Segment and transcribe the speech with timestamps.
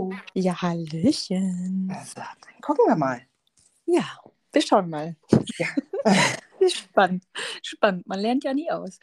[0.00, 0.12] hallo.
[0.34, 1.92] Ja, Hallöchen.
[1.94, 3.20] Also, dann gucken wir mal.
[3.86, 4.04] Ja,
[4.52, 5.16] wir schauen mal.
[5.58, 5.66] Ja.
[6.68, 7.24] Spannend,
[7.62, 8.06] spannend.
[8.06, 8.98] Man lernt ja nie aus.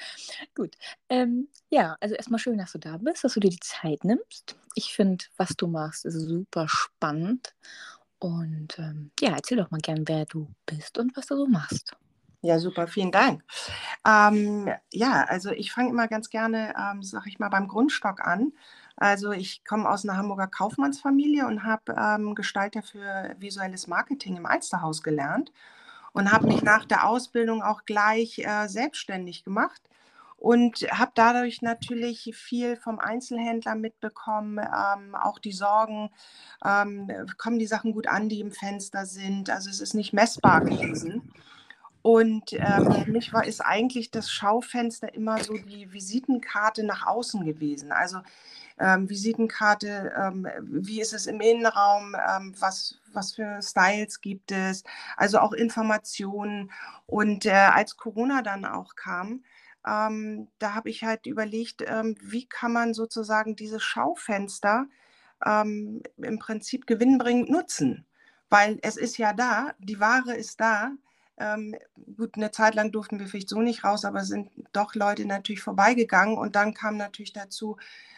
[0.53, 0.75] Gut.
[1.09, 4.55] Ähm, ja, also erstmal schön, dass du da bist, dass du dir die Zeit nimmst.
[4.75, 7.55] Ich finde, was du machst, ist super spannend.
[8.19, 11.95] Und ähm, ja, erzähl doch mal gern, wer du bist und was du so machst.
[12.41, 13.43] Ja, super, vielen Dank.
[14.05, 18.53] Ähm, ja, also ich fange immer ganz gerne, ähm, sag ich mal, beim Grundstock an.
[18.97, 24.47] Also ich komme aus einer Hamburger Kaufmannsfamilie und habe ähm, Gestalter für visuelles Marketing im
[24.47, 25.51] Alsterhaus gelernt
[26.13, 29.81] und habe mich nach der Ausbildung auch gleich äh, selbstständig gemacht
[30.37, 36.09] und habe dadurch natürlich viel vom Einzelhändler mitbekommen, ähm, auch die Sorgen,
[36.65, 39.51] ähm, kommen die Sachen gut an, die im Fenster sind.
[39.51, 41.31] Also es ist nicht messbar gewesen.
[42.07, 47.43] Und ähm, für mich war ist eigentlich das Schaufenster immer so die Visitenkarte nach außen
[47.43, 47.91] gewesen.
[47.91, 48.19] Also
[48.79, 54.85] ähm, Visitenkarte, ähm, wie ist es im Innenraum, ähm, was, was für Styles gibt es,
[55.17, 56.71] also auch Informationen.
[57.07, 59.43] Und äh, als Corona dann auch kam,
[59.85, 64.87] ähm, da habe ich halt überlegt, ähm, wie kann man sozusagen diese Schaufenster
[65.45, 68.07] im Prinzip gewinnbringend nutzen.
[68.49, 70.93] Weil es ist ja da, die Ware ist da,
[71.39, 71.75] ähm,
[72.17, 75.61] gut, eine Zeit lang durften wir vielleicht so nicht raus, aber sind doch Leute natürlich
[75.61, 76.37] vorbeigegangen.
[76.37, 77.77] Und dann kam natürlich dazu,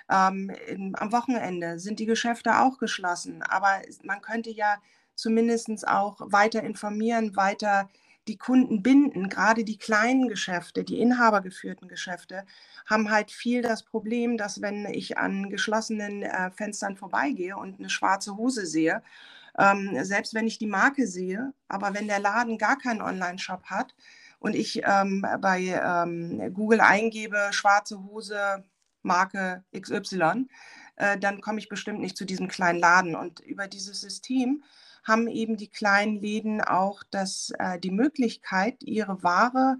[0.10, 3.44] ähm, in, am Wochenende sind die Geschäfte auch geschlossen.
[3.44, 4.78] Aber man könnte ja
[5.16, 7.90] zumindest auch weiter informieren, weiter
[8.28, 9.28] die Kunden binden.
[9.28, 12.46] Gerade die kleinen Geschäfte, die inhabergeführten Geschäfte,
[12.86, 17.90] haben halt viel das Problem, dass wenn ich an geschlossenen äh, Fenstern vorbeigehe und eine
[17.90, 19.04] schwarze Hose sehe,
[19.58, 23.96] ähm, selbst wenn ich die Marke sehe, aber wenn der Laden gar keinen Online-Shop hat
[24.40, 28.64] und ich ähm, bei ähm, Google eingebe, schwarze Hose,
[29.02, 30.48] Marke XY,
[30.96, 33.16] äh, dann komme ich bestimmt nicht zu diesem kleinen Laden.
[33.16, 34.64] Und über dieses System
[35.04, 39.78] haben eben die kleinen Läden auch das, äh, die Möglichkeit, ihre Ware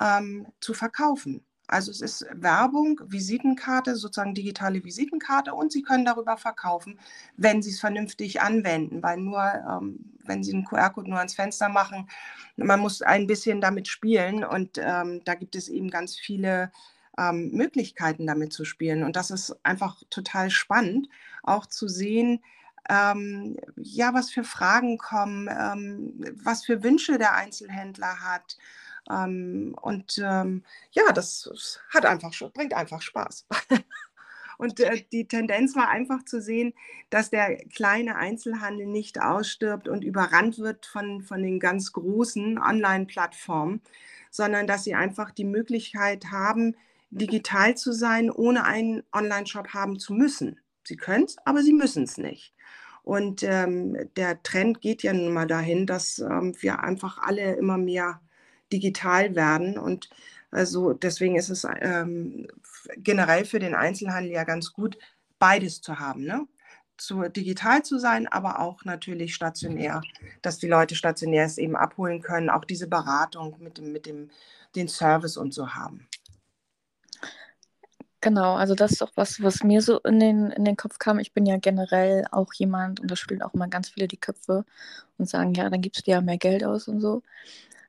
[0.00, 1.44] ähm, zu verkaufen.
[1.68, 6.98] Also es ist Werbung, Visitenkarte, sozusagen digitale Visitenkarte und Sie können darüber verkaufen,
[7.36, 11.68] wenn Sie es vernünftig anwenden, weil nur, ähm, wenn Sie einen QR-Code nur ans Fenster
[11.68, 12.08] machen,
[12.56, 16.72] man muss ein bisschen damit spielen und ähm, da gibt es eben ganz viele
[17.18, 19.04] ähm, Möglichkeiten damit zu spielen.
[19.04, 21.08] Und das ist einfach total spannend,
[21.42, 22.40] auch zu sehen,
[22.88, 28.56] ähm, ja, was für Fragen kommen, ähm, was für Wünsche der Einzelhändler hat
[29.10, 33.46] ähm, und ähm, ja, das hat einfach, bringt einfach Spaß.
[34.58, 36.74] Und äh, die Tendenz war einfach zu sehen,
[37.10, 43.80] dass der kleine Einzelhandel nicht ausstirbt und überrannt wird von, von den ganz großen Online-Plattformen,
[44.30, 46.74] sondern dass sie einfach die Möglichkeit haben,
[47.10, 50.60] digital zu sein, ohne einen Online-Shop haben zu müssen.
[50.84, 52.52] Sie können es, aber sie müssen es nicht.
[53.02, 57.78] Und ähm, der Trend geht ja nun mal dahin, dass ähm, wir einfach alle immer
[57.78, 58.20] mehr
[58.72, 59.78] digital werden.
[59.78, 60.08] Und
[60.50, 62.48] also deswegen ist es ähm,
[62.96, 64.98] generell für den Einzelhandel ja ganz gut,
[65.38, 66.24] beides zu haben.
[66.24, 66.46] Ne?
[66.96, 70.02] Zu, digital zu sein, aber auch natürlich stationär,
[70.42, 74.30] dass die Leute stationär es eben abholen können, auch diese Beratung mit dem, mit dem
[74.74, 76.06] den Service und so haben.
[78.20, 81.20] Genau, also das ist auch was, was mir so in den, in den Kopf kam.
[81.20, 84.64] Ich bin ja generell auch jemand, und da spielen auch immer ganz viele die Köpfe
[85.18, 87.22] und sagen, ja, dann gibst du ja mehr Geld aus und so.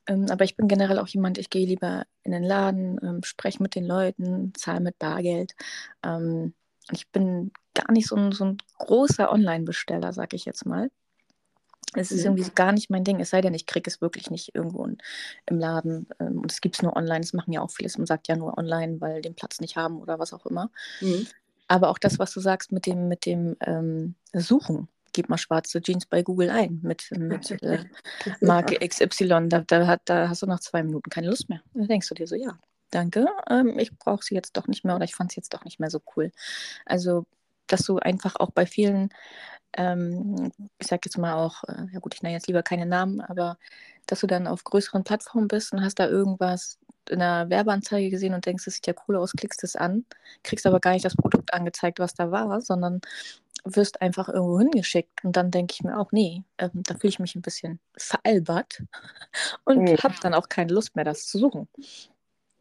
[0.10, 3.62] Ähm, aber ich bin generell auch jemand, ich gehe lieber in den Laden, ähm, spreche
[3.62, 5.54] mit den Leuten, zahle mit Bargeld.
[6.04, 6.54] Ähm,
[6.92, 10.90] ich bin gar nicht so ein, so ein großer Online-Besteller, sag ich jetzt mal.
[11.94, 14.30] Es ist irgendwie so gar nicht mein Ding, es sei denn, ich kriege es wirklich
[14.30, 14.98] nicht irgendwo in,
[15.46, 16.08] im Laden.
[16.20, 17.98] Ähm, und es gibt es nur online, das machen ja auch vieles.
[17.98, 20.72] Man sagt ja nur online, weil den Platz nicht haben oder was auch immer.
[21.02, 21.28] Mhm.
[21.68, 24.88] Aber auch das, was du sagst mit dem, mit dem ähm, Suchen
[25.20, 27.84] gib mal schwarze Jeans bei Google ein mit, mit äh,
[28.40, 29.50] Marke XY.
[29.50, 31.62] Da, da, hat, da hast du nach zwei Minuten keine Lust mehr.
[31.74, 32.58] Da denkst du dir so, ja,
[32.90, 35.66] danke, ähm, ich brauche sie jetzt doch nicht mehr oder ich fand sie jetzt doch
[35.66, 36.32] nicht mehr so cool.
[36.86, 37.26] Also,
[37.68, 39.10] dass du einfach auch bei vielen,
[39.74, 43.20] ähm, ich sag jetzt mal auch, äh, ja gut, ich nenne jetzt lieber keine Namen,
[43.20, 43.58] aber
[44.06, 46.80] dass du dann auf größeren Plattformen bist und hast da irgendwas
[47.10, 50.06] in einer Werbeanzeige gesehen und denkst, das sieht ja cool aus, klickst es an,
[50.44, 53.02] kriegst aber gar nicht das Produkt angezeigt, was da war, sondern
[53.64, 55.24] wirst einfach irgendwo hingeschickt.
[55.24, 58.84] Und dann denke ich mir auch, nee, ähm, da fühle ich mich ein bisschen veralbert
[59.66, 59.98] und mhm.
[59.98, 61.68] habe dann auch keine Lust mehr, das zu suchen.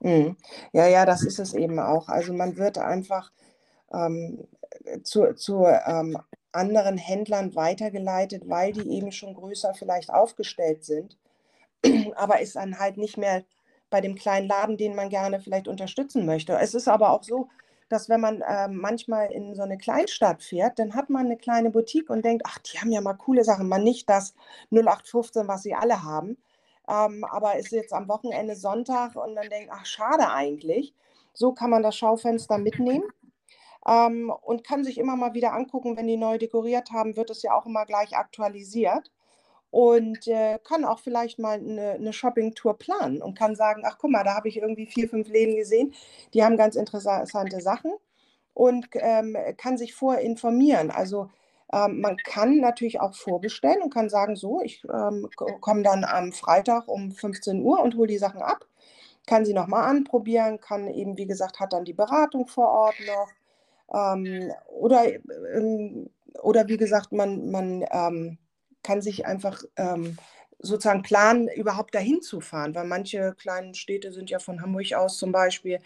[0.00, 0.36] Mhm.
[0.72, 2.08] Ja, ja, das ist es eben auch.
[2.08, 3.32] Also man wird einfach
[3.92, 4.46] ähm,
[5.02, 6.18] zu, zu ähm,
[6.52, 11.16] anderen Händlern weitergeleitet, weil die eben schon größer vielleicht aufgestellt sind,
[12.16, 13.44] aber ist dann halt nicht mehr
[13.90, 16.54] bei dem kleinen Laden, den man gerne vielleicht unterstützen möchte.
[16.58, 17.48] Es ist aber auch so,
[17.88, 21.70] dass wenn man äh, manchmal in so eine Kleinstadt fährt, dann hat man eine kleine
[21.70, 23.68] Boutique und denkt, ach, die haben ja mal coole Sachen.
[23.68, 24.34] Man nicht das
[24.70, 26.36] 0815, was sie alle haben.
[26.88, 30.94] Ähm, aber ist jetzt am Wochenende Sonntag und dann denkt, ach, schade eigentlich.
[31.32, 33.04] So kann man das Schaufenster mitnehmen
[33.86, 37.42] ähm, und kann sich immer mal wieder angucken, wenn die neu dekoriert haben, wird es
[37.42, 39.10] ja auch immer gleich aktualisiert
[39.70, 44.10] und äh, kann auch vielleicht mal eine, eine Shopping-Tour planen und kann sagen, ach guck
[44.10, 45.94] mal, da habe ich irgendwie vier, fünf Läden gesehen,
[46.34, 47.92] die haben ganz interessante Sachen
[48.54, 50.90] und ähm, kann sich vorinformieren.
[50.90, 51.28] Also
[51.72, 55.28] ähm, man kann natürlich auch vorbestellen und kann sagen, so, ich ähm,
[55.60, 58.66] komme dann am Freitag um 15 Uhr und hole die Sachen ab,
[59.26, 63.28] kann sie nochmal anprobieren, kann eben, wie gesagt, hat dann die Beratung vor Ort noch.
[63.94, 65.04] Ähm, oder,
[65.54, 66.10] ähm,
[66.42, 68.38] oder wie gesagt, man, man ähm,
[68.88, 70.16] kann sich einfach ähm,
[70.60, 75.18] sozusagen planen, überhaupt dahin zu fahren, weil manche kleinen Städte sind ja von Hamburg aus
[75.18, 75.78] zum Beispiel.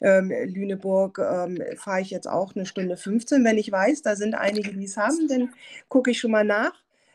[0.00, 3.44] Ähm, Lüneburg ähm, fahre ich jetzt auch eine Stunde 15.
[3.44, 5.54] Wenn ich weiß, da sind einige, die es haben, dann
[5.88, 6.72] gucke ich schon mal nach.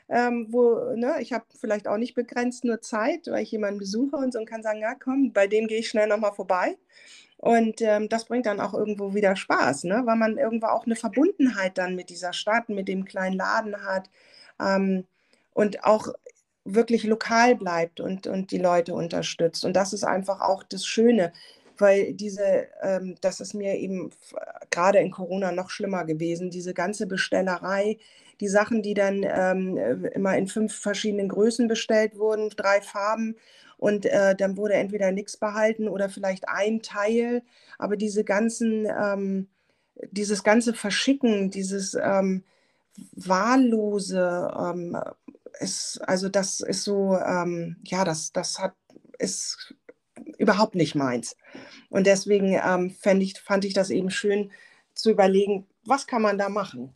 [0.08, 4.16] Ähm, wo, ne, ich habe vielleicht auch nicht begrenzt nur Zeit, weil ich jemanden besuche
[4.16, 6.78] und so und kann sagen, ja komm, bei dem gehe ich schnell nochmal vorbei.
[7.38, 10.04] Und ähm, das bringt dann auch irgendwo wieder Spaß, ne?
[10.06, 14.10] weil man irgendwo auch eine Verbundenheit dann mit dieser Stadt, mit dem kleinen Laden hat.
[14.60, 15.06] Ähm,
[15.56, 16.10] und auch
[16.66, 19.66] wirklich lokal bleibt und, und die Leute unterstützt.
[19.66, 21.32] Und das ist einfach auch das Schöne,
[21.78, 24.12] weil diese, ähm, das ist mir eben
[24.70, 27.98] gerade in Corona noch schlimmer gewesen, diese ganze Bestellerei,
[28.42, 33.36] die Sachen, die dann ähm, immer in fünf verschiedenen Größen bestellt wurden, drei Farben
[33.78, 37.44] und äh, dann wurde entweder nichts behalten oder vielleicht ein Teil,
[37.78, 39.48] aber diese ganzen, ähm,
[40.12, 42.44] dieses ganze Verschicken, dieses ähm,
[43.14, 44.98] wahllose, ähm,
[45.60, 48.74] ist, also das ist so, ähm, ja, das, das hat,
[49.20, 49.76] ist
[50.38, 51.36] überhaupt nicht meins.
[51.90, 54.52] Und deswegen ähm, ich, fand ich das eben schön
[54.94, 56.94] zu überlegen, was kann man da machen?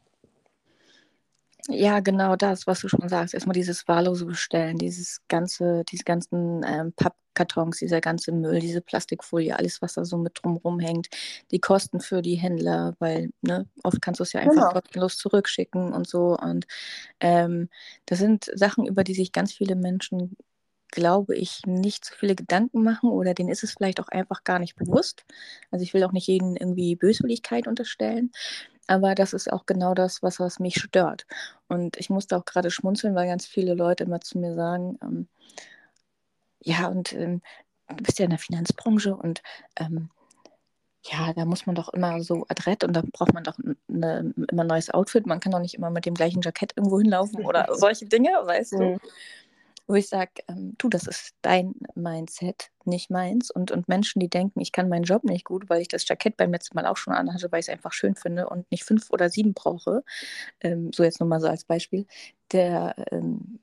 [1.68, 3.34] Ja, genau das, was du schon sagst.
[3.34, 9.56] Erstmal dieses wahllose Bestellen, dieses ganze, diese ganzen ähm, Pappkartons, dieser ganze Müll, diese Plastikfolie,
[9.58, 11.10] alles, was da so mit drumherum hängt,
[11.52, 14.82] die Kosten für die Händler, weil ne, oft kannst du es ja einfach genau.
[14.82, 16.38] kostenlos zurückschicken und so.
[16.38, 16.66] Und
[17.20, 17.70] ähm,
[18.06, 20.36] das sind Sachen, über die sich ganz viele Menschen
[20.92, 24.60] glaube ich, nicht so viele Gedanken machen oder denen ist es vielleicht auch einfach gar
[24.60, 25.24] nicht bewusst.
[25.72, 28.32] Also ich will auch nicht jeden irgendwie Böswilligkeit unterstellen,
[28.90, 31.28] aber das ist auch genau das, was, was mich stört.
[31.68, 35.28] Und ich musste auch gerade schmunzeln, weil ganz viele Leute immer zu mir sagen, ähm,
[36.60, 37.42] ja, und ähm,
[37.88, 39.44] du bist ja in der Finanzbranche und
[39.76, 40.10] ähm,
[41.04, 44.64] ja, da muss man doch immer so adrett und da braucht man doch eine, immer
[44.64, 45.28] ein neues Outfit.
[45.28, 48.74] Man kann doch nicht immer mit dem gleichen Jackett irgendwo hinlaufen oder solche Dinge, weißt
[48.74, 48.98] du.
[49.90, 53.50] Wo ich sage, ähm, du, das ist dein Mindset, nicht meins.
[53.50, 56.38] Und, und Menschen, die denken, ich kann meinen Job nicht gut, weil ich das Jackett
[56.38, 59.10] beim letzten Mal auch schon anhatte, weil ich es einfach schön finde und nicht fünf
[59.10, 60.04] oder sieben brauche,
[60.62, 62.06] ähm, so jetzt nur mal so als Beispiel,
[62.52, 63.60] der ähm,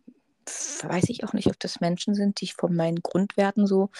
[0.82, 3.90] weiß ich auch nicht, ob das Menschen sind, die ich von meinen Grundwerten so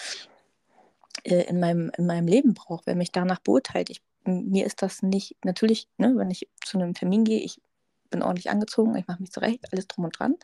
[1.23, 3.89] äh, in, meinem, in meinem Leben brauche, wer mich danach beurteilt.
[3.89, 7.61] Ich, mir ist das nicht, natürlich, ne, wenn ich zu einem Termin gehe, ich
[8.09, 10.35] bin ordentlich angezogen, ich mache mich zurecht, alles drum und dran.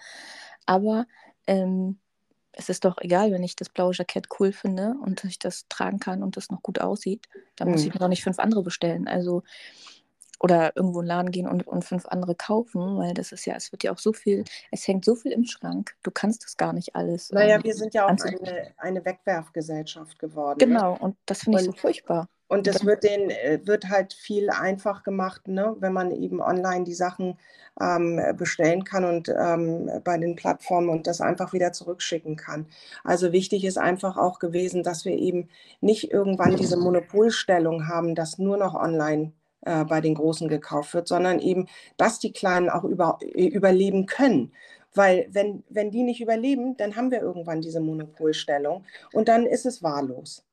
[0.65, 1.06] Aber
[1.48, 2.00] ähm,
[2.51, 6.00] es ist doch egal, wenn ich das blaue Jackett cool finde und ich das tragen
[6.00, 7.88] kann und das noch gut aussieht, dann muss mhm.
[7.88, 9.07] ich mir doch nicht fünf andere bestellen.
[9.07, 9.44] Also
[10.44, 13.56] oder irgendwo in den Laden gehen und, und fünf andere kaufen, weil das ist ja,
[13.56, 16.58] es wird ja auch so viel, es hängt so viel im Schrank, du kannst das
[16.58, 17.32] gar nicht alles.
[17.32, 20.58] Naja, ähm, wir sind ja auch eine, eine Wegwerfgesellschaft geworden.
[20.60, 20.67] Ne?
[20.67, 22.27] Genau, und das finde ich so furchtbar.
[22.53, 25.75] Und das wird, den, äh, wird halt viel einfach gemacht, ne?
[25.79, 27.39] wenn man eben online die Sachen
[27.81, 32.67] ähm, bestellen kann und ähm, bei den Plattformen und das einfach wieder zurückschicken kann.
[33.03, 35.50] Also wichtig ist einfach auch gewesen, dass wir eben
[35.81, 39.31] nicht irgendwann diese Monopolstellung haben, dass nur noch online
[39.62, 41.67] äh, bei den Großen gekauft wird, sondern eben,
[41.98, 44.51] dass die Kleinen auch über, äh, überleben können.
[44.93, 49.65] Weil wenn, wenn die nicht überleben, dann haben wir irgendwann diese Monopolstellung und dann ist
[49.65, 50.45] es wahllos.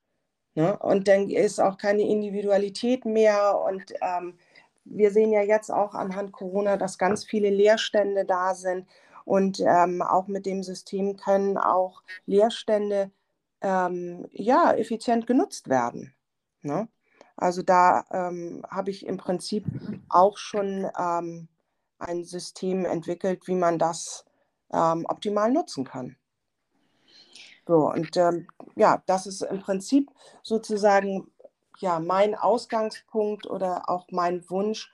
[0.55, 0.77] Ne?
[0.79, 3.59] Und dann ist auch keine Individualität mehr.
[3.61, 4.39] Und ähm,
[4.85, 8.87] wir sehen ja jetzt auch anhand Corona, dass ganz viele Leerstände da sind.
[9.25, 13.11] Und ähm, auch mit dem System können auch Leerstände
[13.61, 16.15] ähm, ja, effizient genutzt werden.
[16.63, 16.89] Ne?
[17.37, 19.65] Also da ähm, habe ich im Prinzip
[20.09, 21.49] auch schon ähm,
[21.99, 24.25] ein System entwickelt, wie man das
[24.73, 26.17] ähm, optimal nutzen kann.
[27.67, 30.11] So, und ähm, ja, das ist im Prinzip
[30.43, 31.31] sozusagen
[31.81, 34.93] ja, mein Ausgangspunkt oder auch mein Wunsch,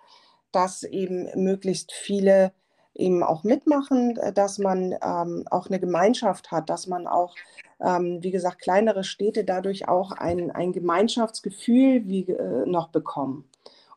[0.53, 2.53] dass eben möglichst viele
[2.95, 7.35] eben auch mitmachen, äh, dass man ähm, auch eine Gemeinschaft hat, dass man auch,
[7.81, 13.49] ähm, wie gesagt, kleinere Städte dadurch auch ein, ein Gemeinschaftsgefühl wie, äh, noch bekommen.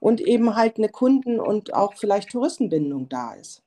[0.02, 3.64] und eben halt eine Kunden- und auch vielleicht Touristenbindung da ist.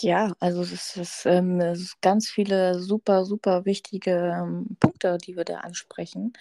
[0.00, 5.36] Ja, also es ist, ähm, es ist ganz viele super, super wichtige ähm, Punkte, die
[5.36, 6.32] wir da ansprechen,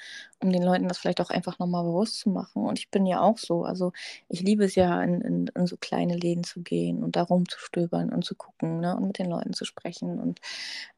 [0.42, 2.66] um den Leuten das vielleicht auch einfach nochmal bewusst zu machen.
[2.66, 3.92] Und ich bin ja auch so, also
[4.30, 8.12] ich liebe es ja, in, in, in so kleine Läden zu gehen und da rumzustöbern
[8.14, 10.20] und zu gucken ne, und mit den Leuten zu sprechen.
[10.20, 10.40] Und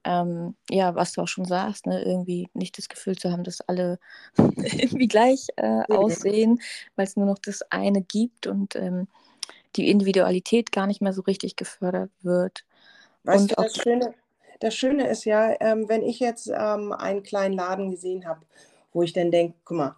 [0.03, 3.61] ähm, ja, was du auch schon sagst, ne, irgendwie nicht das Gefühl zu haben, dass
[3.61, 3.99] alle
[4.37, 6.61] irgendwie gleich äh, aussehen,
[6.95, 9.07] weil es nur noch das eine gibt und ähm,
[9.75, 12.65] die Individualität gar nicht mehr so richtig gefördert wird.
[13.23, 14.13] Weißt und du, das Schöne,
[14.59, 18.41] das Schöne ist ja, ähm, wenn ich jetzt ähm, einen kleinen Laden gesehen habe,
[18.93, 19.95] wo ich dann denke, guck mal,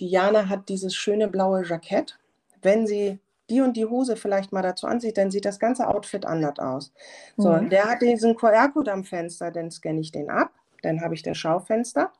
[0.00, 2.18] Diana hat dieses schöne blaue Jackett.
[2.62, 3.18] Wenn sie
[3.50, 6.92] die und die Hose vielleicht mal dazu ansieht, dann sieht das ganze Outfit anders aus.
[7.36, 7.70] So, mhm.
[7.70, 11.38] der hat diesen QR-Code am Fenster, dann scanne ich den ab, dann habe ich das
[11.38, 12.12] Schaufenster,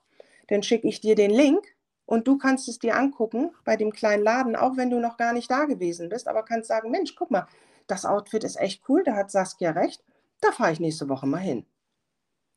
[0.49, 1.65] dann schicke ich dir den Link
[2.09, 5.35] und du kannst es dir angucken bei dem kleinen Laden, auch wenn du noch gar
[5.35, 7.47] nicht da gewesen bist, aber kannst sagen, Mensch, guck mal,
[7.87, 10.03] das Outfit ist echt cool, da hat Saskia recht,
[10.41, 11.67] da fahre ich nächste Woche mal hin.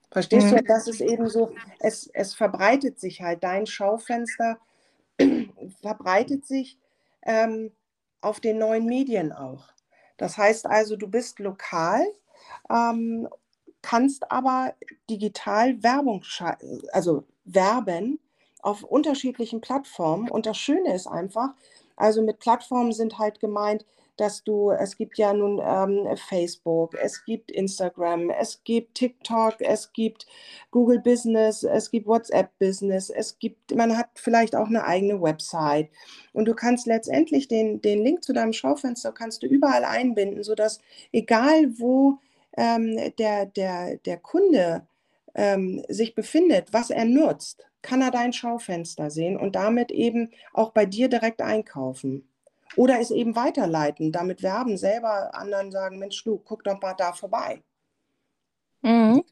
[0.09, 0.55] Verstehst mhm.
[0.55, 0.63] du?
[0.63, 4.57] Das ist eben so, es, es verbreitet sich halt, dein Schaufenster
[5.81, 6.79] verbreitet sich
[7.23, 7.73] ähm,
[8.21, 9.65] auf den neuen Medien auch.
[10.15, 12.05] Das heißt also, du bist lokal,
[12.69, 13.27] ähm,
[13.81, 14.75] kannst aber
[15.09, 16.23] digital Werbung,
[16.93, 18.17] also werben
[18.63, 20.29] auf unterschiedlichen Plattformen.
[20.29, 21.49] Und das Schöne ist einfach,
[21.95, 23.85] also mit Plattformen sind halt gemeint,
[24.17, 29.91] dass du, es gibt ja nun ähm, Facebook, es gibt Instagram, es gibt TikTok, es
[29.93, 30.27] gibt
[30.69, 35.89] Google Business, es gibt WhatsApp Business, es gibt, man hat vielleicht auch eine eigene Website.
[36.33, 40.79] Und du kannst letztendlich den, den Link zu deinem Schaufenster kannst du überall einbinden, sodass
[41.11, 42.19] egal wo
[42.57, 44.85] ähm, der, der, der Kunde
[45.33, 50.71] ähm, sich befindet, was er nutzt, kann er dein Schaufenster sehen und damit eben auch
[50.71, 52.27] bei dir direkt einkaufen.
[52.77, 57.11] Oder es eben weiterleiten, damit werben, selber anderen sagen, Mensch, du, guck doch mal da
[57.13, 57.61] vorbei.
[58.81, 59.23] Mhm.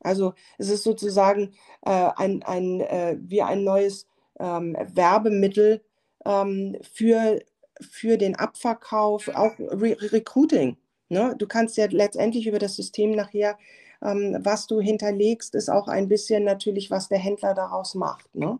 [0.00, 1.54] Also es ist sozusagen
[1.86, 4.06] äh, ein, ein, äh, wie ein neues
[4.38, 5.82] ähm, Werbemittel
[6.24, 7.40] ähm, für,
[7.80, 10.76] für den Abverkauf, auch Re Recruiting.
[11.08, 11.34] Ne?
[11.38, 13.58] Du kannst ja letztendlich über das System nachher
[14.02, 18.34] ähm, was du hinterlegst, ist auch ein bisschen natürlich, was der Händler daraus macht.
[18.34, 18.58] Ne?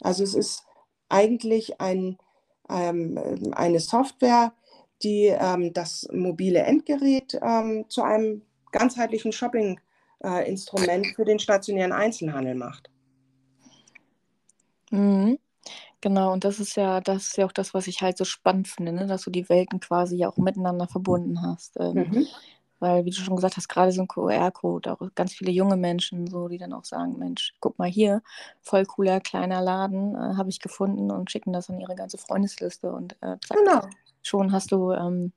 [0.00, 0.64] Also es ist
[1.08, 2.18] eigentlich ein,
[2.68, 4.52] ähm, eine Software,
[5.02, 12.54] die ähm, das mobile Endgerät ähm, zu einem ganzheitlichen Shopping-Instrument äh, für den stationären Einzelhandel
[12.54, 12.90] macht.
[14.90, 15.38] Mhm.
[16.00, 18.68] Genau, und das ist ja, das ist ja auch das, was ich halt so spannend
[18.68, 19.06] finde, ne?
[19.06, 21.76] dass du die Welten quasi ja auch miteinander verbunden hast.
[21.80, 22.26] Ähm, mhm.
[22.80, 26.26] Weil, wie du schon gesagt hast, gerade so ein QR-Code, auch ganz viele junge Menschen,
[26.26, 28.22] so, die dann auch sagen, Mensch, guck mal hier,
[28.60, 32.92] voll cooler kleiner Laden, äh, habe ich gefunden und schicken das an ihre ganze Freundesliste
[32.92, 33.80] und äh, zack, genau.
[34.22, 35.32] schon hast du ähm,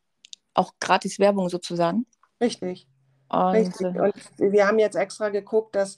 [0.54, 2.06] auch gratis Werbung sozusagen.
[2.40, 2.88] Richtig.
[3.30, 3.96] Und, Richtig.
[3.96, 4.14] Äh, und
[4.52, 5.98] wir haben jetzt extra geguckt, dass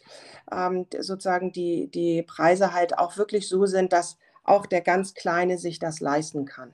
[0.51, 5.57] ähm, sozusagen die, die Preise halt auch wirklich so sind, dass auch der ganz Kleine
[5.57, 6.73] sich das leisten kann.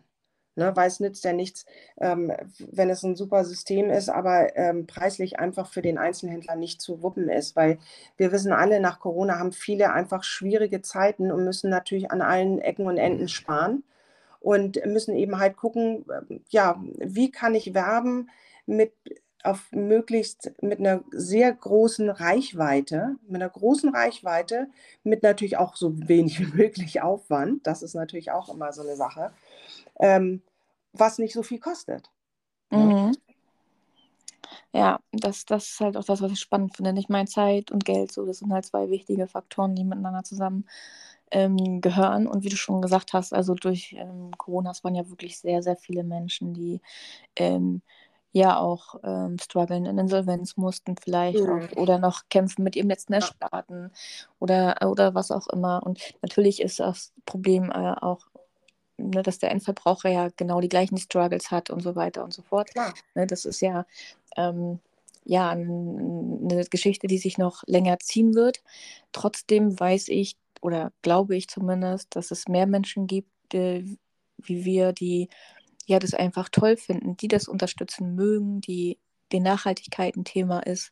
[0.60, 1.66] Ne, weil es nützt ja nichts,
[2.02, 6.82] ähm, wenn es ein super System ist, aber ähm, preislich einfach für den Einzelhändler nicht
[6.82, 7.80] zu wuppen ist, weil
[8.18, 12.60] wir wissen alle, nach Corona haben viele einfach schwierige Zeiten und müssen natürlich an allen
[12.60, 13.84] Ecken und Enden sparen
[14.42, 18.30] und müssen eben halt gucken, ähm, ja, wie kann ich werben
[18.66, 18.92] mit
[19.42, 24.68] auf möglichst mit einer sehr großen Reichweite, mit einer großen Reichweite,
[25.06, 27.66] mit natürlich auch so wenig wie möglich Aufwand.
[27.66, 29.32] Das ist natürlich auch immer so eine Sache
[30.00, 30.42] ähm,
[30.94, 32.10] was nicht so viel kostet.
[32.72, 33.16] Mhm.
[34.74, 36.94] Ja, das, das ist halt auch das, was ich spannend finde.
[36.94, 40.66] Nicht meine Zeit und Geld, so, das sind halt zwei wichtige Faktoren, die miteinander zusammen
[41.32, 42.28] ähm, gehören.
[42.28, 45.76] Und wie du schon gesagt hast, also durch ähm, Corona waren ja wirklich sehr, sehr
[45.76, 46.82] viele Menschen, die
[47.36, 47.82] ähm,
[48.32, 51.50] ja auch ähm, strugglen in Insolvenz mussten vielleicht mhm.
[51.50, 53.92] auch, oder noch kämpfen mit ihrem letzten Ersparten
[54.40, 55.82] oder, oder was auch immer.
[55.84, 58.28] Und natürlich ist das Problem äh, auch
[59.00, 62.42] ne, dass der Endverbraucher ja genau die gleichen Struggles hat und so weiter und so
[62.42, 62.70] fort.
[63.16, 63.86] Ne, das ist ja,
[64.38, 64.80] ähm,
[65.26, 68.62] ja eine Geschichte, die sich noch länger ziehen wird.
[69.12, 73.84] Trotzdem weiß ich oder glaube ich zumindest, dass es mehr Menschen gibt, äh,
[74.38, 75.30] wie wir, die
[75.86, 78.98] ja das einfach toll finden, die das unterstützen mögen, die
[79.32, 80.92] die Nachhaltigkeit ein Thema ist.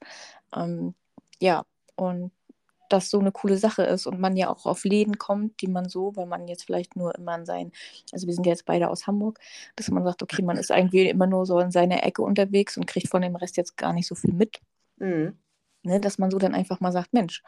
[0.56, 0.96] Ähm,
[1.40, 2.32] ja, und
[2.90, 5.90] das so eine coole Sache ist und man ja auch auf Läden kommt, die man
[5.90, 7.72] so, weil man jetzt vielleicht nur immer in sein,
[8.12, 9.40] also wir sind ja jetzt beide aus Hamburg,
[9.76, 12.88] dass man sagt, okay, man ist irgendwie immer nur so in seiner Ecke unterwegs und
[12.88, 14.60] kriegt von dem Rest jetzt gar nicht so viel mit.
[15.00, 15.38] Mhm.
[15.84, 17.44] ne, dass man so dann einfach mal sagt, Mensch,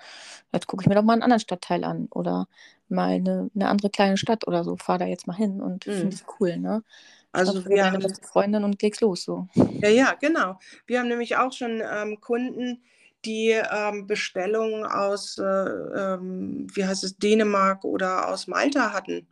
[0.53, 2.48] jetzt gucke ich mir doch mal einen anderen Stadtteil an oder
[2.88, 5.91] mal eine, eine andere kleine Stadt oder so, fahr da jetzt mal hin und mhm.
[5.93, 6.84] finde es cool, ne?
[7.31, 9.48] Also wir beste Freundin und legst los so.
[9.81, 10.58] Ja, ja, genau.
[10.88, 12.81] Wir haben nämlich auch schon ähm, Kunden,
[13.26, 19.28] die ähm, Bestellungen aus, äh, ähm, wie heißt es, Dänemark oder aus Malta hatten,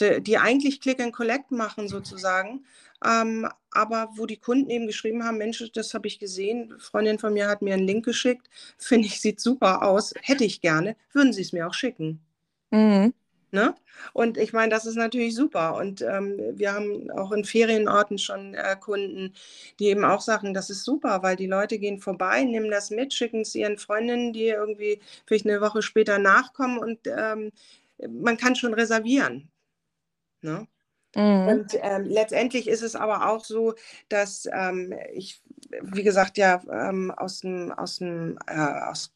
[0.00, 2.64] die, die eigentlich Click and Collect machen sozusagen,
[3.04, 7.32] ähm, aber wo die Kunden eben geschrieben haben, Mensch, das habe ich gesehen, Freundin von
[7.32, 11.32] mir hat mir einen Link geschickt, finde ich, sieht super aus, hätte ich gerne, würden
[11.32, 12.20] Sie es mir auch schicken.
[12.70, 13.12] Mhm.
[13.54, 13.72] Ne?
[14.12, 15.76] Und ich meine, das ist natürlich super.
[15.76, 19.32] Und ähm, wir haben auch in Ferienorten schon äh, Kunden,
[19.78, 23.14] die eben auch sagen, das ist super, weil die Leute gehen vorbei, nehmen das mit,
[23.14, 27.52] schicken es ihren Freundinnen, die irgendwie vielleicht eine Woche später nachkommen und ähm,
[28.08, 29.48] man kann schon reservieren.
[30.42, 30.66] Ne?
[31.14, 31.46] Mhm.
[31.46, 33.74] Und ähm, letztendlich ist es aber auch so,
[34.08, 35.40] dass ähm, ich,
[35.80, 39.12] wie gesagt, ja ähm, aus dem, aus dem äh, aus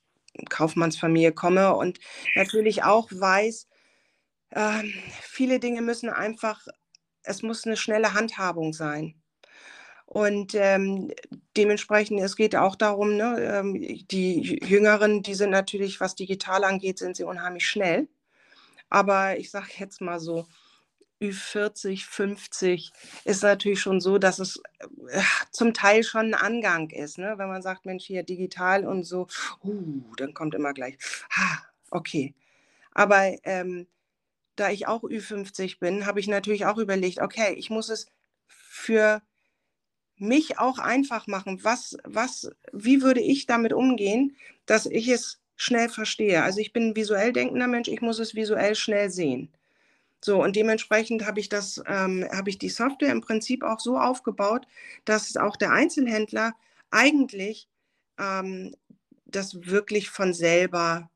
[0.49, 1.99] Kaufmannsfamilie komme und
[2.37, 3.68] natürlich auch weiß,
[4.53, 6.67] ähm, viele Dinge müssen einfach,
[7.23, 9.15] es muss eine schnelle Handhabung sein.
[10.07, 11.13] Und ähm,
[11.57, 13.75] dementsprechend, es geht auch darum, ne, ähm,
[14.11, 18.09] die Jüngeren, die sind natürlich, was digital angeht, sind sie unheimlich schnell.
[18.89, 20.47] Aber ich sage jetzt mal so,
[21.21, 22.93] Ü40, 50
[23.25, 24.63] ist natürlich schon so, dass es
[25.09, 27.19] äh, zum Teil schon ein Angang ist.
[27.19, 27.35] Ne?
[27.37, 29.27] Wenn man sagt, Mensch, hier digital und so,
[29.65, 30.97] uh, dann kommt immer gleich,
[31.31, 31.59] ha,
[31.91, 32.35] okay.
[32.93, 33.87] Aber ähm,
[34.59, 38.07] da ich auch Ü50 bin, habe ich natürlich auch überlegt, okay, ich muss es
[38.47, 39.23] für
[40.17, 41.63] mich auch einfach machen.
[41.63, 44.37] Was, was, wie würde ich damit umgehen,
[44.67, 46.43] dass ich es schnell verstehe?
[46.43, 49.53] Also ich bin ein visuell denkender Mensch, ich muss es visuell schnell sehen.
[50.21, 53.97] So, und dementsprechend habe ich das, ähm, habe ich die Software im Prinzip auch so
[53.97, 54.67] aufgebaut,
[55.05, 56.55] dass auch der Einzelhändler
[56.91, 57.69] eigentlich
[58.19, 58.75] ähm,
[59.27, 61.09] das wirklich von selber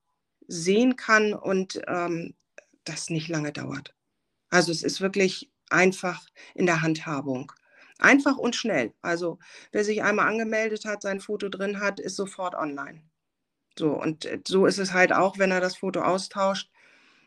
[0.46, 2.34] sehen kann und ähm,
[2.84, 3.94] das nicht lange dauert.
[4.50, 7.52] Also es ist wirklich einfach in der Handhabung.
[7.98, 8.92] Einfach und schnell.
[9.00, 9.38] Also
[9.70, 13.02] wer sich einmal angemeldet hat, sein Foto drin hat, ist sofort online.
[13.78, 16.70] So, und äh, so ist es halt auch, wenn er das Foto austauscht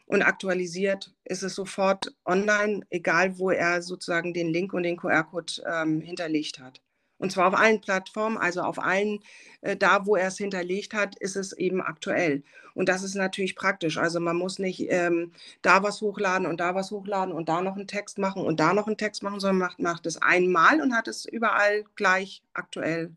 [0.05, 5.63] und aktualisiert, ist es sofort online, egal wo er sozusagen den Link und den QR-Code
[5.65, 6.81] ähm, hinterlegt hat.
[7.17, 9.19] Und zwar auf allen Plattformen, also auf allen,
[9.61, 12.43] äh, da wo er es hinterlegt hat, ist es eben aktuell.
[12.73, 13.97] Und das ist natürlich praktisch.
[13.97, 17.75] Also man muss nicht ähm, da was hochladen und da was hochladen und da noch
[17.75, 20.93] einen Text machen und da noch einen Text machen, sondern macht, macht es einmal und
[20.93, 23.15] hat es überall gleich aktuell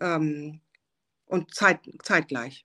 [0.00, 0.60] ähm,
[1.26, 2.64] und zeit, zeitgleich.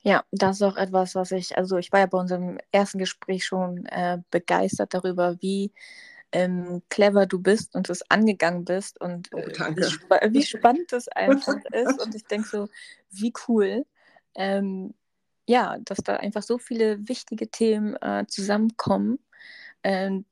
[0.00, 3.44] Ja, das ist auch etwas, was ich, also ich war ja bei unserem ersten Gespräch
[3.44, 5.72] schon äh, begeistert darüber, wie
[6.32, 10.92] ähm, clever du bist und es angegangen bist und oh, äh, wie, spa wie, spannend
[10.92, 12.00] das einfach ist.
[12.00, 12.68] Und ich denke so,
[13.10, 13.84] wie cool.
[14.34, 14.94] Ähm,
[15.46, 19.18] ja, dass da einfach so viele wichtige Themen äh, zusammenkommen.
[19.82, 20.26] Ähm,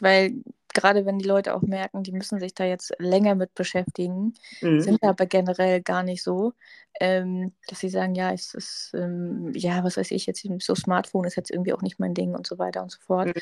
[0.00, 0.42] weil
[0.74, 4.80] gerade wenn die Leute auch merken, die müssen sich da jetzt länger mit beschäftigen, mhm.
[4.80, 6.52] sind aber generell gar nicht so,
[7.00, 11.24] ähm, dass sie sagen, ja, es ist, ähm, ja, was weiß ich, jetzt so Smartphone
[11.24, 13.28] ist jetzt irgendwie auch nicht mein Ding und so weiter und so fort.
[13.28, 13.40] Mhm.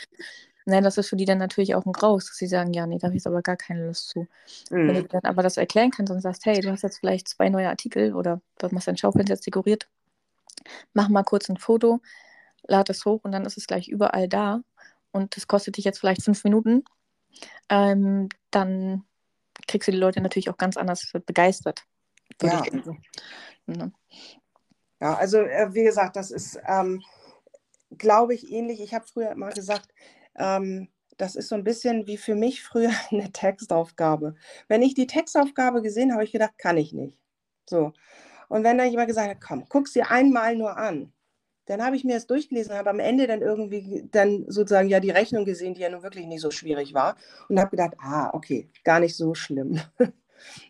[0.66, 2.98] Nein, das ist für die dann natürlich auch ein Graus, dass sie sagen, ja, nee,
[2.98, 4.20] da habe ich aber gar keine Lust zu.
[4.70, 4.88] Mhm.
[4.88, 7.50] Wenn du dann aber das erklären kannst und sagst, hey, du hast jetzt vielleicht zwei
[7.50, 9.88] neue Artikel oder du machst dein Schaufenster jetzt dekoriert,
[10.94, 12.00] mach mal kurz ein Foto,
[12.62, 14.62] lad es hoch und dann ist es gleich überall da
[15.12, 16.84] und das kostet dich jetzt vielleicht fünf Minuten
[17.68, 19.04] ähm, dann
[19.66, 21.84] kriegst du die Leute natürlich auch ganz anders begeistert.
[22.42, 22.62] Ja.
[23.66, 23.92] Ne?
[25.00, 27.02] ja, also äh, wie gesagt, das ist, ähm,
[27.96, 28.80] glaube ich, ähnlich.
[28.80, 29.88] Ich habe früher immer gesagt,
[30.36, 34.34] ähm, das ist so ein bisschen wie für mich früher eine Textaufgabe.
[34.68, 37.18] Wenn ich die Textaufgabe gesehen habe, habe ich gedacht, kann ich nicht.
[37.68, 37.92] So.
[38.48, 41.12] Und wenn dann jemand gesagt hat, komm, guck sie einmal nur an,
[41.66, 45.10] dann habe ich mir das durchgelesen, habe am Ende dann irgendwie dann sozusagen ja die
[45.10, 47.16] Rechnung gesehen, die ja nun wirklich nicht so schwierig war
[47.48, 49.80] und habe gedacht, ah, okay, gar nicht so schlimm.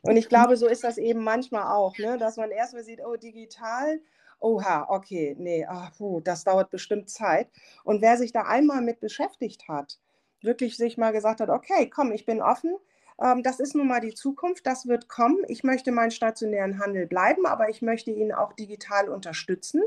[0.03, 2.17] Und ich glaube, so ist das eben manchmal auch, ne?
[2.17, 4.01] dass man erstmal sieht, oh, digital,
[4.45, 7.49] oha, okay, nee, ach, puh, das dauert bestimmt Zeit.
[7.85, 9.99] Und wer sich da einmal mit beschäftigt hat,
[10.43, 12.77] wirklich sich mal gesagt hat, okay, komm, ich bin offen,
[13.23, 15.39] ähm, das ist nun mal die Zukunft, das wird kommen.
[15.49, 19.83] Ich möchte meinen stationären Handel bleiben, aber ich möchte ihn auch digital unterstützen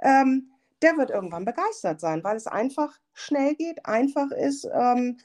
[0.00, 0.50] ähm,
[0.82, 5.18] der wird irgendwann begeistert sein, weil es einfach schnell geht, einfach ist, ähm,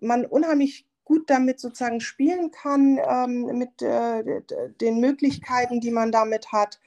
[0.00, 4.42] man unheimlich gut damit sozusagen spielen kann, ähm, mit äh,
[4.80, 6.78] den Möglichkeiten, die man damit hat.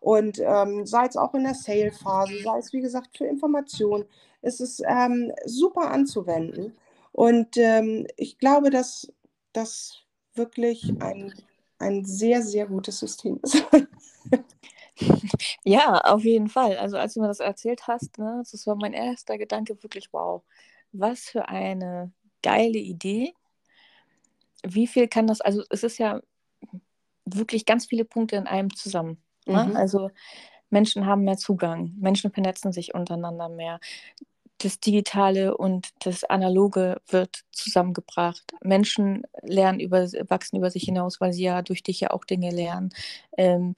[0.00, 4.06] Und ähm, sei es auch in der Sale-Phase, sei es wie gesagt für Informationen,
[4.42, 6.76] ist es ähm, super anzuwenden.
[7.12, 9.12] Und ähm, ich glaube, dass
[9.52, 9.98] das
[10.34, 11.34] wirklich ein
[11.80, 13.64] ein sehr, sehr gutes System ist.
[15.64, 16.76] ja, auf jeden Fall.
[16.76, 20.42] Also als du mir das erzählt hast, ne, das war mein erster Gedanke wirklich, wow,
[20.92, 23.34] was für eine geile Idee.
[24.62, 26.20] Wie viel kann das, also es ist ja
[27.24, 29.22] wirklich ganz viele Punkte in einem zusammen.
[29.50, 29.66] Ne?
[29.70, 29.76] Mhm.
[29.76, 30.10] Also
[30.70, 33.80] Menschen haben mehr Zugang, Menschen vernetzen sich untereinander mehr.
[34.58, 38.52] Das Digitale und das Analoge wird zusammengebracht.
[38.62, 42.50] Menschen lernen über, wachsen über sich hinaus, weil sie ja durch dich ja auch Dinge
[42.50, 42.90] lernen.
[43.36, 43.74] Ähm,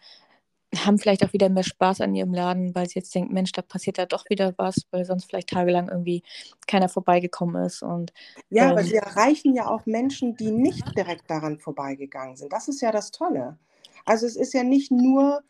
[0.77, 3.63] haben vielleicht auch wieder mehr Spaß an ihrem Laden, weil sie jetzt denken, Mensch, da
[3.63, 6.23] passiert ja doch wieder was, weil sonst vielleicht tagelang irgendwie
[6.67, 7.83] keiner vorbeigekommen ist.
[7.83, 8.13] Und,
[8.49, 12.53] ja, ähm, aber sie erreichen ja auch Menschen, die nicht direkt daran vorbeigegangen sind.
[12.53, 13.59] Das ist ja das Tolle.
[14.05, 15.43] Also es ist ja nicht nur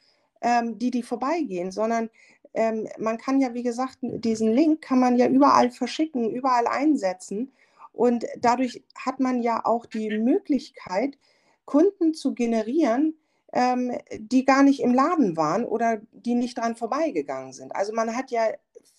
[0.43, 2.11] ähm, die, die vorbeigehen, sondern
[2.55, 7.53] ähm, man kann ja, wie gesagt, diesen Link kann man ja überall verschicken, überall einsetzen.
[7.93, 11.19] Und dadurch hat man ja auch die Möglichkeit,
[11.65, 13.15] Kunden zu generieren,
[13.53, 17.75] ähm, die gar nicht im Laden waren oder die nicht dran vorbeigegangen sind.
[17.77, 18.49] Also man hat ja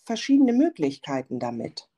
[0.06, 1.89] verschiedene Möglichkeiten damit.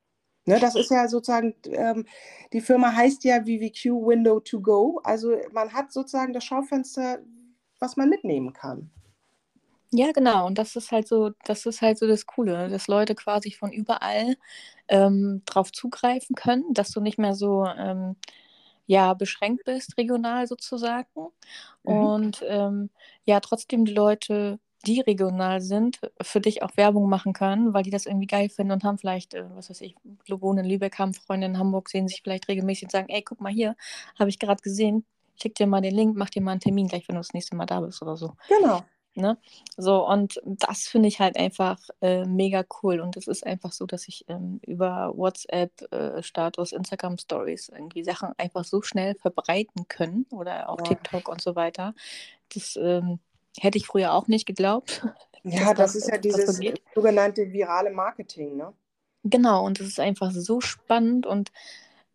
[0.47, 2.05] Ne, das ist ja sozusagen, ähm,
[2.53, 5.01] die Firma heißt ja VVQ Window to Go.
[5.03, 7.19] Also man hat sozusagen das Schaufenster,
[7.79, 8.91] was man mitnehmen kann.
[9.97, 10.45] Ja, genau.
[10.45, 13.71] Und das ist halt so, das ist halt so das Coole, dass Leute quasi von
[13.71, 14.35] überall
[14.89, 18.17] ähm, drauf zugreifen können, dass du nicht mehr so ähm,
[18.87, 21.07] ja, beschränkt bist, regional sozusagen.
[21.85, 21.91] Mhm.
[21.93, 22.89] Und ähm,
[23.23, 27.89] ja, trotzdem die Leute, die regional sind, für dich auch Werbung machen können, weil die
[27.89, 29.95] das irgendwie geil finden und haben vielleicht, äh, was weiß ich,
[30.27, 33.39] wohnen in Lübeck, haben Freunde in Hamburg, sehen sich vielleicht regelmäßig und sagen, ey, guck
[33.39, 33.77] mal hier,
[34.19, 35.05] habe ich gerade gesehen,
[35.41, 37.55] schick dir mal den Link, mach dir mal einen Termin gleich, wenn du das nächste
[37.55, 38.33] Mal da bist oder so.
[38.49, 38.83] Genau.
[39.15, 39.37] Ne?
[39.77, 42.99] So, und das finde ich halt einfach äh, mega cool.
[42.99, 48.65] Und es ist einfach so, dass ich ähm, über WhatsApp-Status, äh, Instagram-Stories irgendwie Sachen einfach
[48.65, 50.85] so schnell verbreiten können oder auch ja.
[50.85, 51.95] TikTok und so weiter.
[52.53, 53.19] Das ähm,
[53.57, 55.05] hätte ich früher auch nicht geglaubt.
[55.47, 58.73] Ja, das, das, ist ja dieses so sogenannte virale Marketing, ne?
[59.23, 61.51] Genau, und es ist einfach so spannend und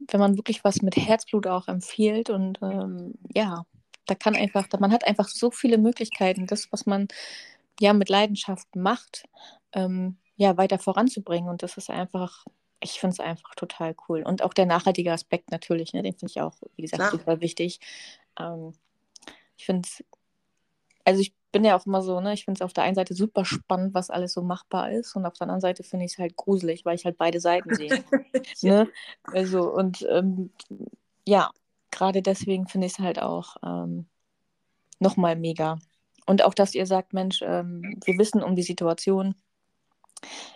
[0.01, 3.67] wenn man wirklich was mit Herzblut auch empfiehlt und ähm, ja,
[4.11, 7.07] da kann einfach, man hat einfach so viele Möglichkeiten, das, was man
[7.79, 9.25] ja mit Leidenschaft macht,
[9.73, 11.49] ähm, ja, weiter voranzubringen.
[11.49, 12.44] Und das ist einfach,
[12.81, 14.23] ich finde es einfach total cool.
[14.23, 17.12] Und auch der nachhaltige Aspekt natürlich, ne, den finde ich auch, wie gesagt, Klar.
[17.12, 17.79] super wichtig.
[18.38, 18.73] Ähm,
[19.57, 20.05] ich finde es,
[21.05, 23.14] also ich bin ja auch immer so, ne, ich finde es auf der einen Seite
[23.14, 26.18] super spannend, was alles so machbar ist, und auf der anderen Seite finde ich es
[26.18, 28.03] halt gruselig, weil ich halt beide Seiten sehe.
[28.62, 28.88] ne?
[29.25, 30.51] Also, und ähm,
[31.27, 31.51] ja,
[31.90, 34.07] gerade deswegen finde ich es halt auch ähm,
[34.98, 35.79] nochmal mega.
[36.26, 39.35] Und auch, dass ihr sagt, Mensch, ähm, wir wissen um die Situation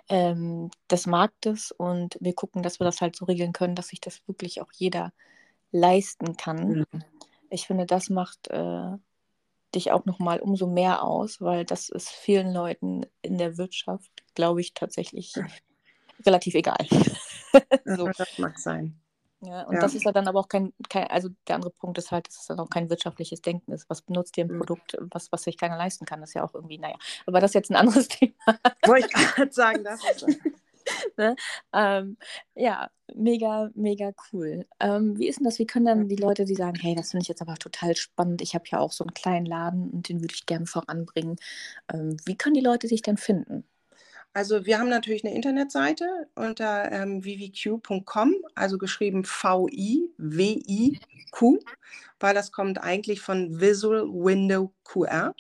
[0.09, 4.01] ähm, des Marktes und wir gucken, dass wir das halt so regeln können, dass sich
[4.01, 5.13] das wirklich auch jeder
[5.73, 6.87] leisten kann.
[6.93, 7.05] Mhm.
[7.51, 8.93] Ich finde, das macht äh,
[9.75, 14.61] dich auch nochmal umso mehr aus, weil das ist vielen Leuten in der Wirtschaft, glaube
[14.61, 15.35] ich, tatsächlich
[16.25, 16.87] relativ egal.
[17.85, 18.09] so.
[18.17, 19.01] Das mag sein.
[19.45, 19.81] Ja, und ja.
[19.81, 22.41] das ist ja dann aber auch kein, kein, also der andere Punkt ist halt, dass
[22.41, 23.89] es dann auch kein wirtschaftliches Denken ist.
[23.91, 24.59] Was benutzt ihr ein mhm.
[24.59, 26.21] Produkt, was, was sich keiner leisten kann?
[26.21, 28.35] Das ist ja auch irgendwie, naja, aber das ist jetzt ein anderes Thema.
[28.87, 30.27] Wollte ich gerade sagen, das ist
[31.17, 31.37] ne?
[31.73, 32.17] ähm,
[32.55, 34.67] ja, mega, mega cool.
[34.81, 35.59] Ähm, wie ist denn das?
[35.59, 38.43] Wie können dann die Leute, die sagen, hey, das finde ich jetzt aber total spannend,
[38.43, 41.37] ich habe ja auch so einen kleinen Laden und den würde ich gerne voranbringen.
[41.93, 43.65] Ähm, wie können die Leute sich denn finden?
[44.35, 50.09] Also wir haben natürlich eine Internetseite unter ähm, vvq.com, also geschrieben V-I-W-I-Q,
[52.19, 55.37] weil das kommt eigentlich von Visual Window QR.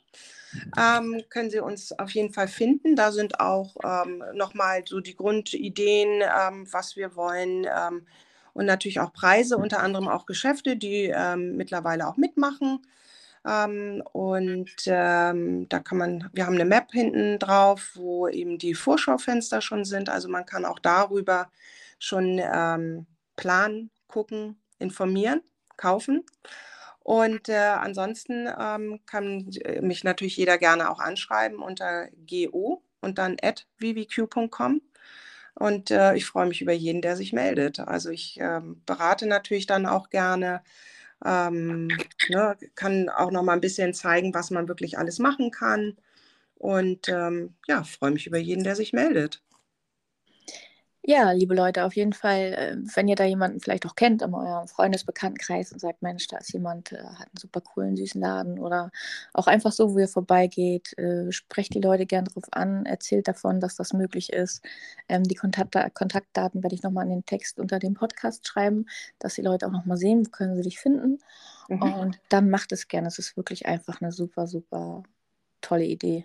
[0.79, 2.95] Ähm, können Sie uns auf jeden Fall finden.
[2.95, 8.07] Da sind auch ähm, nochmal so die Grundideen, ähm, was wir wollen ähm,
[8.53, 12.87] und natürlich auch Preise, unter anderem auch Geschäfte, die ähm, mittlerweile auch mitmachen.
[13.47, 18.75] Ähm, und ähm, da kann man, wir haben eine Map hinten drauf, wo eben die
[18.75, 20.09] Vorschaufenster schon sind.
[20.09, 21.51] Also man kann auch darüber
[21.99, 25.43] schon ähm, planen, gucken, informieren,
[25.77, 26.25] kaufen.
[27.01, 29.51] Und äh, ansonsten ähm, kann
[29.83, 34.81] mich natürlich jeder gerne auch anschreiben unter go und dann at vvq.com.
[35.55, 37.79] Und äh, ich freue mich über jeden, der sich meldet.
[37.79, 40.63] Also ich äh, berate natürlich dann auch gerne
[41.25, 41.89] ähm,
[42.29, 45.97] ne, kann auch noch mal ein bisschen zeigen, was man wirklich alles machen kann.
[46.57, 49.43] Und ähm, ja, freue mich über jeden, der sich meldet.
[51.07, 54.33] Ja, liebe Leute, auf jeden Fall, äh, wenn ihr da jemanden vielleicht auch kennt in
[54.33, 58.59] eurem Freundesbekanntenkreis und sagt, Mensch, da ist jemand, äh, hat einen super coolen, süßen Laden
[58.59, 58.91] oder
[59.35, 63.61] auch einfach so, wo ihr vorbeigeht, äh, sprecht die Leute gern drauf an, erzählt davon,
[63.61, 64.65] dass das möglich ist.
[65.07, 68.87] Ähm, die Kontakt Kontaktdaten werde ich nochmal in den Text unter dem Podcast schreiben,
[69.19, 71.19] dass die Leute auch nochmal sehen, wo können sie dich finden.
[71.69, 71.83] Mhm.
[71.83, 73.09] Und dann macht es gerne.
[73.09, 75.03] Es ist wirklich einfach eine super, super
[75.61, 76.25] tolle Idee.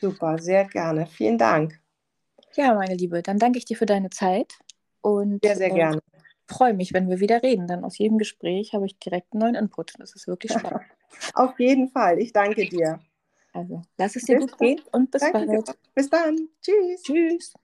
[0.00, 1.06] Super, sehr gerne.
[1.06, 1.78] Vielen Dank.
[2.56, 4.54] Ja, meine Liebe, dann danke ich dir für deine Zeit
[5.02, 6.02] und sehr, sehr gerne.
[6.48, 7.66] freue mich, wenn wir wieder reden.
[7.66, 9.92] Dann aus jedem Gespräch habe ich direkt einen neuen Input.
[9.98, 10.82] Das ist wirklich spannend.
[11.34, 12.18] Auf jeden Fall.
[12.18, 12.98] Ich danke dir.
[13.52, 14.68] Also, lass es dir bis gut dann.
[14.68, 15.68] gehen und bis danke bald.
[15.68, 15.74] Dir.
[15.94, 16.48] Bis dann.
[16.60, 17.02] Tschüss.
[17.02, 17.54] Tschüss.